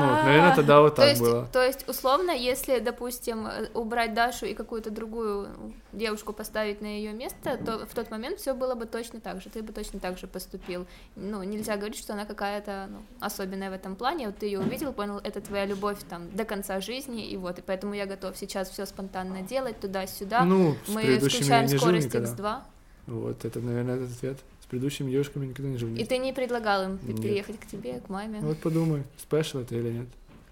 [0.00, 1.48] Ну, вот, наверное, тогда вот То так есть, было.
[1.52, 5.48] то есть, условно, если, допустим, убрать Дашу и какую-то другую
[5.92, 9.50] девушку поставить на ее место, то в тот момент все было бы точно так же.
[9.50, 10.86] Ты бы точно так же поступил.
[11.16, 14.26] Ну, нельзя говорить, что она какая-то ну, особенная в этом плане.
[14.26, 17.62] Вот ты ее увидел, понял, это твоя любовь там до конца жизни, и вот, и
[17.62, 20.44] поэтому я готов сейчас все спонтанно делать туда-сюда.
[20.44, 22.28] Ну, Мы жил скорость никогда.
[22.28, 22.60] X2,
[23.06, 24.38] Вот, это, наверное, этот ответ.
[24.70, 25.94] Предыдущими девушками никогда не жил.
[25.94, 27.20] и ты не предлагал им Нет.
[27.20, 28.38] приехать к тебе, к маме.
[28.40, 30.06] Вот подумай, спешл это или нет.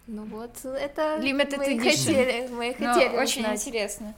[0.09, 1.85] Ну вот, это Limited мы edition.
[1.91, 3.61] хотели, мы Ну, хотели очень узнать.
[3.67, 4.15] интересно.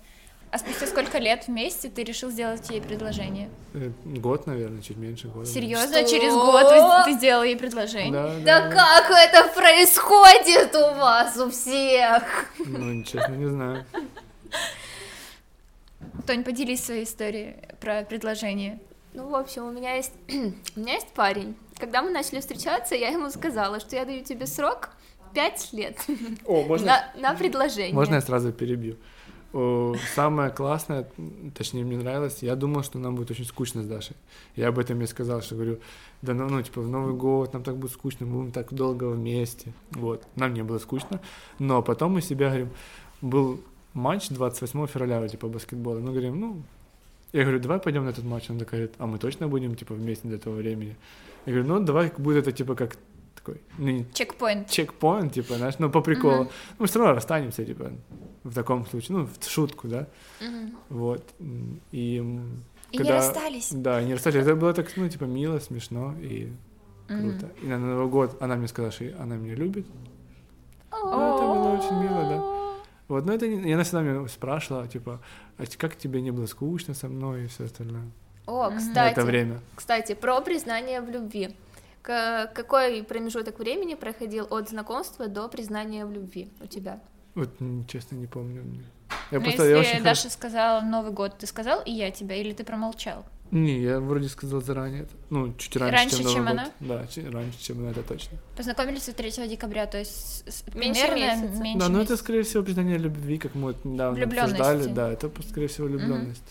[0.52, 3.50] А спустя сколько лет вместе ты решил сделать ей предложение?
[3.74, 5.46] Э, Год, наверное, чуть меньше года.
[5.46, 5.98] Серьезно?
[5.98, 6.08] Что?
[6.10, 8.10] Через год ты, сделал ей предложение?
[8.10, 12.22] Да, Да как это происходит у вас у всех?
[12.58, 13.84] Ну, честно, не знаю.
[16.26, 18.80] Тонь, поделись своей историей про предложение.
[19.12, 20.12] Ну, в общем, у меня есть
[20.76, 21.56] у меня есть парень.
[21.78, 24.90] Когда мы начали встречаться, я ему сказала, что я даю тебе срок
[25.34, 25.98] пять лет
[26.44, 27.94] О, на, на предложение.
[27.94, 28.96] Можно я сразу перебью?
[30.14, 31.08] Самое классное,
[31.56, 34.14] точнее, мне нравилось, я думал, что нам будет очень скучно с Дашей.
[34.54, 35.80] Я об этом ей сказал, что говорю,
[36.22, 39.08] да ну, ну, типа, в Новый год нам так будет скучно, мы будем так долго
[39.08, 39.72] вместе.
[39.90, 41.20] Вот, нам не было скучно.
[41.58, 42.70] Но потом мы себя говорим,
[43.20, 43.60] был
[43.92, 45.98] матч 28 февраля, типа, баскетбола.
[45.98, 46.62] Мы говорим, ну,
[47.32, 48.50] я говорю, давай пойдем на этот матч.
[48.50, 50.96] Он такой говорит, а мы точно будем, типа, вместе до этого времени?
[51.46, 52.96] Я говорю, ну, давай будет это, типа, как
[53.34, 54.68] такой, ну, Чекпоинт.
[54.68, 56.34] чекпоинт, типа, знаешь, ну, по приколу.
[56.34, 56.44] Мгм.
[56.44, 57.92] Ну, мы все равно расстанемся, типа,
[58.44, 60.06] в таком случае, ну, в шутку, да,
[60.40, 60.76] Мгм.
[60.90, 61.24] вот.
[61.92, 62.16] И,
[62.92, 63.70] И когда- не расстались.
[63.72, 64.42] да, не расстались.
[64.42, 66.52] Это было так, ну, типа, мило, смешно и
[67.08, 67.48] круто.
[67.62, 69.86] И на Новый год она мне сказала, что она меня любит.
[70.92, 72.59] Ну, это было очень мило, да.
[73.10, 73.68] Вот, но это не...
[73.68, 75.20] И она всегда меня спрашивала, типа,
[75.58, 78.04] а как тебе не было скучно со мной и все остальное
[78.46, 79.60] О, кстати, это время.
[79.74, 81.56] кстати, про признание в любви.
[82.02, 87.00] К- какой промежуток времени проходил от знакомства до признания в любви у тебя?
[87.34, 87.50] Вот,
[87.88, 88.62] честно, не помню.
[89.32, 92.10] Я Ну, просто, если я очень хорошо- Даша сказала Новый год, ты сказал и я
[92.12, 93.24] тебя, или ты промолчал?
[93.50, 95.02] Не, я вроде сказал заранее.
[95.02, 95.10] это.
[95.30, 96.50] Ну, чуть раньше, Раньше, чем чем год.
[96.52, 96.70] она?
[96.80, 98.38] Да, чуть раньше, чем она, это точно.
[98.56, 101.62] Познакомились вы 3 декабря, то есть с- Меньше примерно месяца.
[101.62, 102.16] меньше да, но это, месяца.
[102.16, 104.86] скорее всего, признание любви, как мы недавно обсуждали.
[104.92, 106.44] Да, это, скорее всего, влюбленность.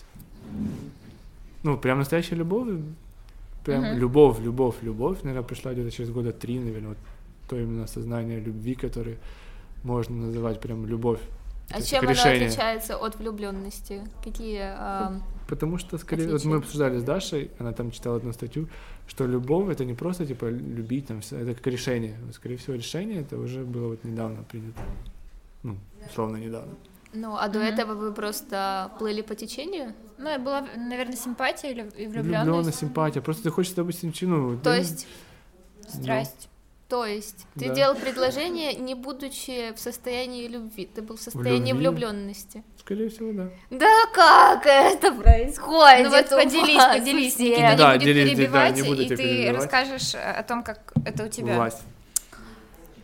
[1.62, 2.68] Ну, прям настоящая любовь.
[3.64, 3.98] Прям Мгм.
[3.98, 6.98] любовь, любовь, любовь, наверное, пришла где-то через года три, наверное, вот
[7.48, 9.16] то именно осознание любви, которое
[9.84, 11.20] можно называть прям любовь.
[11.70, 12.46] А Это чем как оно решение.
[12.48, 14.02] отличается от влюбленности?
[14.24, 14.60] Какие?
[14.76, 16.50] ам, Потому что, скорее, вот Отличие.
[16.50, 18.68] мы обсуждали с Дашей, она там читала одну статью,
[19.08, 22.16] что любовь это не просто типа любить, там, всё, это как решение.
[22.24, 24.80] Вот, Скорее всего, решение это уже было вот недавно принято.
[25.64, 25.76] Ну,
[26.08, 26.72] условно недавно.
[27.12, 27.68] Ну, а до Мгм.
[27.68, 29.92] этого вы просто плыли по течению?
[30.18, 33.20] Ну, и была, наверное, симпатия или влюбленность, симпатия.
[33.20, 33.90] Просто ты хочешь, чтобы
[34.22, 35.08] ну, То да, есть,
[35.88, 36.48] страсть.
[36.90, 37.74] То есть, ты Да.
[37.74, 41.88] делал предложение, не будучи в состоянии любви, ты был в состоянии любви?
[41.88, 42.64] влюбленности.
[42.80, 43.48] Скорее всего, да.
[43.70, 46.04] Да как это происходит?
[46.04, 47.38] Ну вот поделись, поделись?
[47.38, 49.56] Никита Да, не будет делись, да, перебивать, не буду и ты перебивать.
[49.62, 51.54] расскажешь о том, как это у тебя.
[51.54, 51.82] Власть.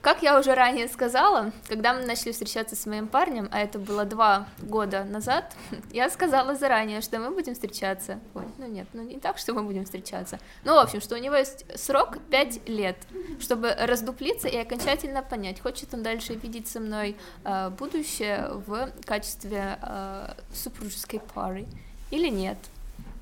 [0.07, 4.05] Как я уже ранее сказала, когда мы начали встречаться с моим парнем, а это было
[4.05, 5.53] два года назад,
[5.91, 8.21] я сказала заранее, что мы будем встречаться.
[8.33, 10.39] Ой, ну нет, ну не так, что мы будем встречаться.
[10.63, 12.97] Ну, в общем, что у него есть срок 5 лет,
[13.41, 19.77] чтобы раздуплиться и окончательно понять, хочет он дальше видеть со мной э, будущее в качестве
[19.83, 21.67] э, супружеской пары
[22.13, 22.59] или нет.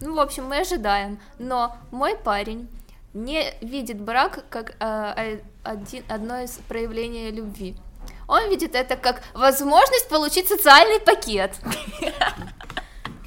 [0.02, 1.18] Ну, в общем, мы ожидаем.
[1.38, 2.68] Но мой парень
[3.14, 7.76] не видит брак как э, один, одно из проявлений любви.
[8.28, 11.52] Он видит это как возможность получить социальный пакет.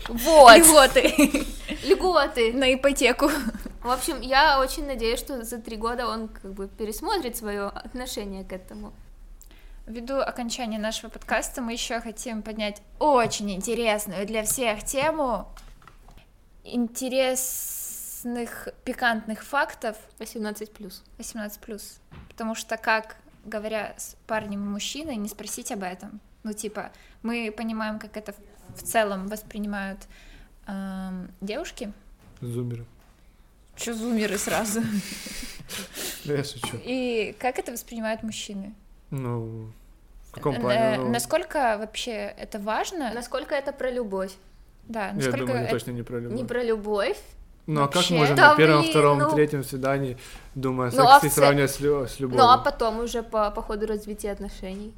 [0.09, 1.45] Вот, Льготы
[1.83, 2.53] льготы.
[2.53, 3.29] на ипотеку.
[3.81, 8.43] В общем, я очень надеюсь, что за три года он как бы пересмотрит свое отношение
[8.43, 8.93] к этому.
[9.85, 15.47] Ввиду окончания нашего подкаста мы еще хотим поднять очень интересную для всех тему
[18.17, 21.03] интересных пикантных фактов 18 плюс.
[21.19, 21.81] 18+.
[22.29, 26.19] Потому что как, говоря с парнем и мужчиной, не спросить об этом.
[26.43, 26.91] Ну, типа,
[27.23, 28.33] мы понимаем, как это
[28.75, 29.99] в целом воспринимают
[30.67, 31.91] эм, девушки.
[32.41, 32.85] Зумеры.
[33.75, 34.81] Чё зумеры сразу?
[36.25, 36.77] Да я шучу.
[36.83, 38.73] И как это воспринимают мужчины?
[39.11, 39.71] Ну,
[40.29, 40.97] в каком Э, плане?
[40.97, 43.13] Ну, Насколько вообще это важно?
[43.13, 44.33] Насколько это про любовь?
[44.87, 46.37] Да, я насколько думаю, это- точно не про любовь.
[46.39, 47.17] Не про любовь.
[47.67, 50.17] Ну а как можно Да на первом, блин, втором, ну- третьем свидании,
[50.55, 52.43] думая о Ну, а сексе, в ц- сравнивать с, лю- с любовью?
[52.45, 54.93] Ну, а потом уже по, по ходу развития отношений.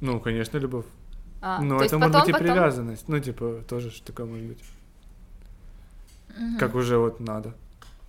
[0.00, 0.84] Ну, конечно, любовь.
[1.40, 3.08] А, Но то это может потом, быть и потом- привязанность.
[3.08, 4.58] Ну, типа, тоже ж такое может быть.
[6.36, 6.58] Мгм.
[6.58, 7.54] Как уже вот надо.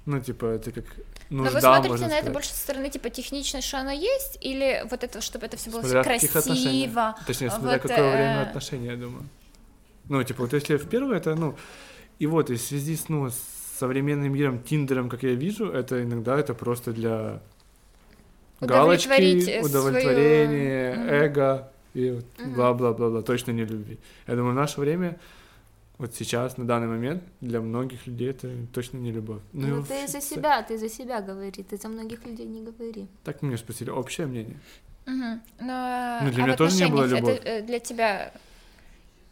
[0.06, 0.86] Ну, типа, это как
[1.30, 2.34] Но нужда, вы смотрите можно на это сказать.
[2.34, 5.82] больше со стороны типа техничность, что оно есть, или вот это, чтобы это все было
[5.82, 6.32] Смотря в отношениях.
[6.44, 7.16] красиво.
[7.28, 9.24] Точнее, а смотря вот, какое э, время отношений, я думаю.
[10.10, 11.56] Ну, типа, вот если в первое, это, ну,
[12.20, 13.36] и вот, и в связи с, ну, с
[13.80, 17.40] современным миром, Тиндером, как я вижу, это иногда это просто для
[18.62, 19.08] галочки,
[19.40, 21.10] свою- удовлетворения, Мгм.
[21.10, 22.20] эго и
[22.56, 23.98] бла-бла-бла-бла, точно не любви.
[24.28, 25.18] Я думаю, в наше время,
[25.98, 29.42] вот сейчас, на данный момент, для многих людей это точно не любовь.
[29.54, 32.62] Ну, и ты вообще за себя, ты за себя говори, ты за многих людей не
[32.62, 33.08] говори.
[33.24, 34.58] Так меня спросили, общее мнение.
[35.06, 35.42] Мгм.
[35.62, 37.40] Но, Ну, для а меня тоже не было любовь.
[37.44, 38.32] Это для тебя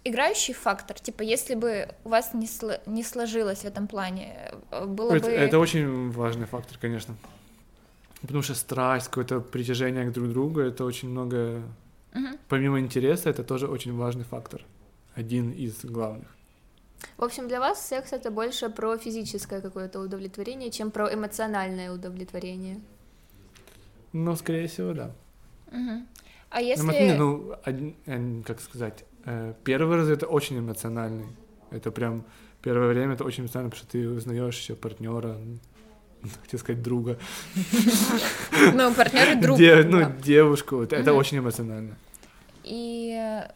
[0.03, 0.99] играющий фактор?
[0.99, 5.25] Типа, если бы у вас не, сло- не сложилось в этом плане, э, было Это,
[5.25, 5.31] бы...
[5.31, 7.15] это очень важный фактор, конечно.
[8.21, 11.61] Потому что страсть, какое-то притяжение к друг другу, это очень много...
[12.13, 12.37] Мгм.
[12.47, 14.63] Помимо интереса, это тоже очень важный фактор.
[15.15, 16.27] Один из главных.
[17.17, 22.79] В общем, для вас секс это больше про физическое какое-то удовлетворение, чем про эмоциональное удовлетворение.
[24.13, 25.11] Но, скорее всего, да.
[25.71, 26.07] Мгм.
[26.49, 27.15] А если...
[27.17, 29.03] ну, э, как сказать,
[29.63, 31.27] первый раз это очень эмоциональный.
[31.71, 32.23] Это прям
[32.61, 35.37] первое время это очень эмоционально, потому что ты узнаешь партнера,
[36.43, 37.17] хотел сказать друга,
[38.73, 39.57] Ну, партнер и друг.
[39.57, 40.11] Де- ну, да.
[40.23, 40.81] девушку.
[40.81, 41.15] Это Мгм.
[41.15, 41.95] очень эмоционально.
[42.63, 43.51] И э,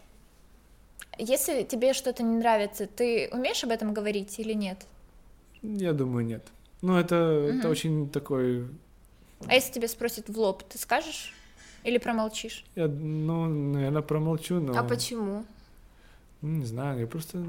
[1.17, 4.85] если тебе что-то не нравится, ты умеешь об этом говорить или нет?
[5.61, 6.43] Я думаю, нет.
[6.81, 7.69] Ну, это, это Мгм.
[7.71, 8.65] очень такой
[9.47, 11.33] А если тебя спросят в лоб, ты скажешь
[11.83, 12.63] или промолчишь?
[12.75, 14.77] Я, ну, наверное, промолчу, но...
[14.77, 15.45] А почему?
[16.41, 17.43] Ну, Не знаю, я просто...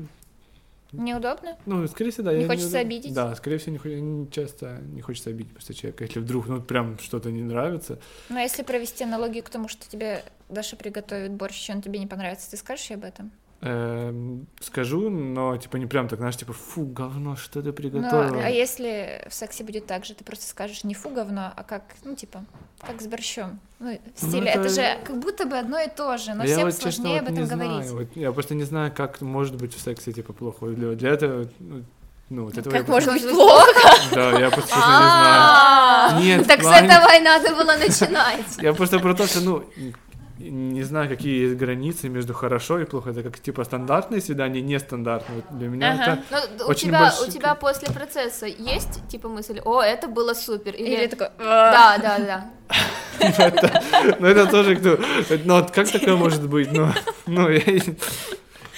[0.93, 1.57] Неудобно?
[1.65, 2.35] Ну, скорее всего, да.
[2.35, 3.15] Не хочется обидеть?
[3.15, 6.05] Да, скорее всего, не, не часто не хочется обидеть просто человека.
[6.05, 9.89] Если вдруг, ну, прям что-то не нравится, Ну, а если провести аналогию к тому, что
[9.89, 13.33] тебе Даша приготовит борщ, и он тебе не понравится, ты скажешь ей об этом?
[13.62, 18.42] Эм, скажу, но, типа, не прям так, знаешь, типа, фу, говно, что ты Ну, приготовила?
[18.44, 21.83] а если в сексе будет так же, ты просто скажешь не фу говно, а как,
[22.05, 22.44] ну, типа,
[22.87, 23.61] как с борщом.
[23.79, 24.61] Ну, в Ну, стиле, это...
[24.61, 27.20] это- же как будто бы одно и то же, но я всем вот, честно, сложнее
[27.22, 27.87] вот об этом говорить.
[27.88, 28.07] знаю.
[28.07, 30.66] Вот я просто не знаю, как может быть в сексе, типа, плохо.
[30.66, 31.85] Для, для этого, ну,
[32.31, 33.81] ну, вот этого Как может быть плохо?
[34.14, 35.42] Да, я просто честно не знаю.
[35.44, 38.57] А, Нет, Так с этого и надо было начинать.
[38.59, 39.64] Я просто про то, что, ну,
[40.51, 43.11] не знаю, какие есть границы между хорошо и плохо.
[43.11, 45.43] Это как, типа, стандартные свидания, нестандартные.
[45.51, 46.03] Для меня Ага.
[46.31, 46.47] это...
[46.59, 50.35] Ну, у Очень тебя, большой- у тебя после процесса есть типа мысль, о, это было
[50.35, 51.29] супер, или, Или такой...
[51.39, 51.99] «А».
[51.99, 52.51] да, да, да.
[53.39, 53.83] Ну, это,
[54.21, 54.99] ну, это тоже кто...
[55.45, 56.73] Ну, вот как такое может быть?
[56.73, 56.89] Ну,
[57.27, 57.61] ну, я...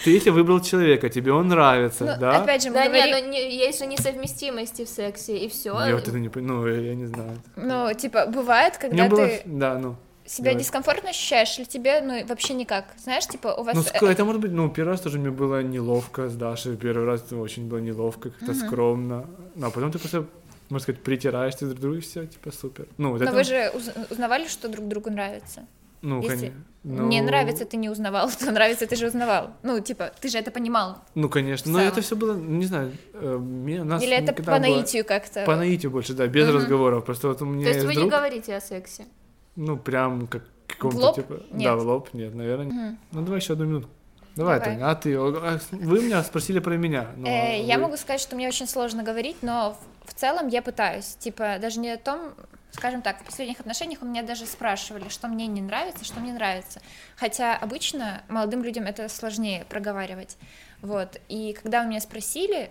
[0.04, 2.42] Ты если выбрал человека, тебе он нравится, Ну, да?
[2.42, 3.06] опять же, мы Да говорим...
[3.06, 5.70] нет, ну не- есть же несовместимости в сексе, и все.
[5.86, 7.38] Я вот это не понимаю, ну, я не знаю.
[7.56, 9.26] Ну, типа, бывает, У когда меня было...
[9.28, 9.42] ты...
[9.46, 9.96] Да, ну.
[10.26, 10.58] Себя Давай.
[10.62, 12.84] дискомфортно ощущаешь, или тебе, ну, вообще никак?
[12.96, 13.74] Знаешь, типа, у вас...
[13.76, 17.04] Ну, э, это может быть, ну, первый раз тоже мне было неловко с Дашей, первый
[17.06, 20.26] раз очень было неловко, как-то скромно, ну, а потом ты просто,
[20.70, 22.86] можно сказать, притираешься друг к другу, и все, типа, супер.
[22.98, 25.66] Ну, вот Но это, вы же уз- узнавали, что друг другу нравится?
[26.02, 26.64] ну, если конечно.
[26.84, 29.50] Не ну, нравится, ты не узнавал, то нравится, ты же узнавал.
[29.62, 30.98] Ну, типа, ты же это понимал.
[31.14, 34.58] Ну, конечно, но это все было, не знаю, э, мне, нас Или это по было-
[34.58, 35.44] наитию как-то?
[35.46, 36.56] По наитию больше, да, без Мгм.
[36.56, 39.06] разговоров, просто вот у меня То есть есть вы не друг, говорите о сексе?
[39.56, 41.14] Ну, прям как каком-то, лоб?
[41.16, 41.74] типа, да, Нет.
[41.78, 42.98] в лоб, нет, наверное, Мгм.
[43.12, 43.88] ну, давай еще одну минуту.
[44.36, 44.74] Давай, Давай.
[44.74, 47.08] Таня, а ты, а вы меня спросили про меня.
[47.16, 50.48] но Э, Я вы- могу сказать, что мне очень сложно говорить, но в, в целом
[50.48, 51.14] я пытаюсь.
[51.20, 52.34] Типа, даже не о том,
[52.72, 56.32] скажем так, в последних отношениях у меня даже спрашивали, что мне не нравится, что мне
[56.32, 56.80] нравится.
[57.14, 60.36] Хотя обычно молодым людям это сложнее проговаривать.
[60.82, 61.20] Вот.
[61.28, 62.70] И когда у меня спросили,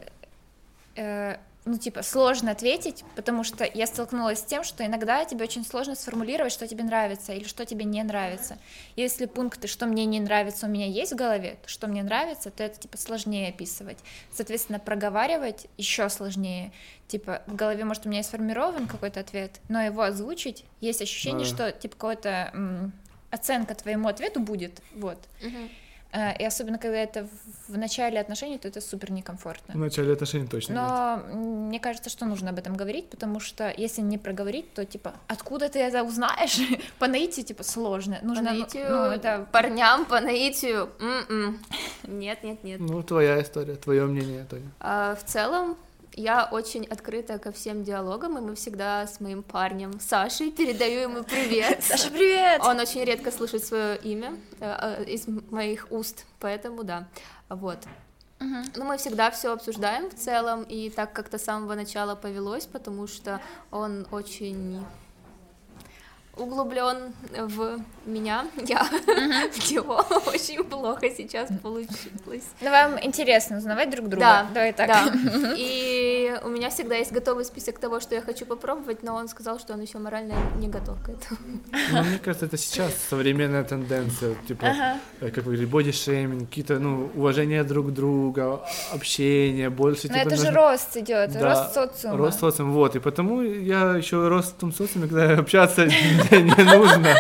[0.98, 5.66] э, ну, типа, сложно ответить, потому что я столкнулась с тем, что иногда тебе очень
[5.66, 8.58] сложно сформулировать, что тебе нравится или что тебе не нравится.
[8.98, 12.52] Если пункты, что мне не нравится, у меня есть в голове, то что мне нравится,
[12.52, 13.98] то это, типа, сложнее описывать.
[14.34, 16.72] Соответственно, проговаривать еще сложнее.
[17.08, 21.48] Типа, в голове, может, у меня и сформирован какой-то ответ, но его озвучить, есть ощущение,
[21.48, 21.56] Да.
[21.56, 22.92] что, типа, какая-то
[23.32, 25.18] оценка твоему ответу будет, вот.
[25.42, 25.48] Э,
[26.40, 27.28] И особенно, когда это
[27.68, 29.74] в- начале отношений, то это супер некомфортно.
[29.74, 30.82] В начале отношений точно нет.
[30.84, 34.86] Но м, мне кажется, что нужно об этом говорить, потому что если не проговорить, то
[34.86, 36.60] типа откуда ты это узнаешь?
[37.00, 38.18] По наитию типа сложно.
[38.22, 41.60] По Нужно, ну, наитию, ну, это парням по наитию, м-м.
[42.04, 42.80] нет, нет, нет.
[42.80, 44.70] Ну, твоя история, твое мнение, Таня.
[44.80, 45.78] А, в целом,
[46.16, 51.24] я очень открыта ко всем диалогам, и мы всегда с моим парнем Сашей передаю ему
[51.24, 51.84] привет.
[51.84, 52.62] Саша, привет!
[52.64, 57.08] Он очень редко слышит свое имя э, э, из моих уст, поэтому да,
[57.50, 57.80] вот.
[58.40, 58.66] Мгм.
[58.76, 63.08] Ну, мы всегда все обсуждаем в целом, и так как-то с самого начала повелось, потому
[63.08, 63.40] что
[63.72, 64.84] он очень
[66.38, 72.44] углублен в меня, я в него очень плохо сейчас получилось.
[72.62, 74.26] Ну, вам интересно узнавать друг друга.
[74.26, 74.88] Да, Давай так.
[74.88, 75.54] да.
[75.58, 79.60] И у меня всегда есть готовый список того, что я хочу попробовать, но он сказал,
[79.60, 81.40] что он еще морально не готов к этому.
[81.92, 85.00] Ну, мне кажется, это сейчас современная тенденция, типа, Ага.
[85.22, 90.36] э, как вы говорили, бодишейминг, какие-то, ну, уважение друг друга, общение, больше, Но типа, это
[90.36, 92.18] же нужно- рост идет, Да, рост социума.
[92.18, 95.88] Рост социума, вот, и потому я еще рос в том социуме, когда общаться
[96.32, 97.16] не нужно,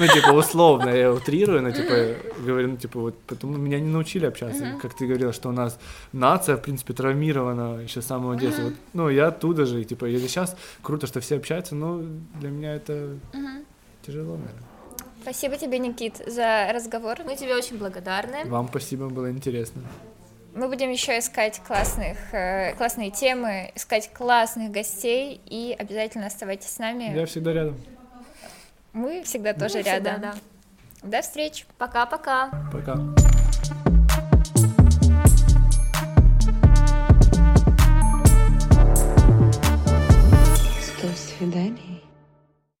[0.00, 1.94] ну, типа, условно, я утрирую, но, типа,
[2.42, 5.78] говорю, ну, типа, вот, потому меня не научили общаться, как ты говорила, что у нас
[6.12, 10.06] нация, в принципе, травмирована еще с самого детства, Вот, ну, я оттуда же, и, типа,
[10.06, 12.00] если сейчас круто, что все общаются, но
[12.40, 13.16] для меня это
[14.06, 14.64] тяжело, наверное.
[15.22, 17.18] Спасибо тебе, Никит, за разговор.
[17.26, 18.46] Мы тебе очень благодарны.
[18.46, 19.82] Вам спасибо, было интересно.
[20.54, 26.78] Мы будем еще искать классных, э, классные темы, искать классных гостей, и обязательно оставайтесь с
[26.78, 27.14] нами.
[27.14, 27.76] Я всегда рядом.
[28.92, 30.20] Мы всегда тоже Ну, всегда, рядом.
[30.20, 30.34] да.
[31.02, 31.64] До встречи.
[31.78, 32.50] Пока-пока.
[32.72, 32.96] Пока.
[40.80, 41.89] Сто свиданий